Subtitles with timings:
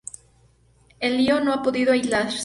[0.99, 2.39] El LiO no ha podido aislarse.